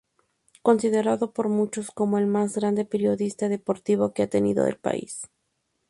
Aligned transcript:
Considerado 0.63 1.31
por 1.31 1.47
muchos 1.47 1.91
como 1.91 2.17
el 2.17 2.25
más 2.25 2.55
grande 2.55 2.85
periodista 2.85 3.49
deportivo 3.49 4.13
que 4.15 4.23
ha 4.23 4.27
tenido 4.31 4.65
el 4.65 4.79
país. 4.79 5.29